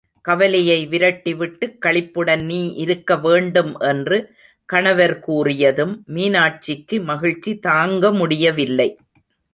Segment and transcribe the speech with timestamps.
[0.25, 4.17] கவலையை விரட்டி விட்டு, களிப்புடன் நீ இருக்க வேண்டும் என்று
[4.65, 8.89] கணவர் கூறியதும், மீனாட்சிக்கு மகிழ்ச்சி தாங்க முடியவில்லை.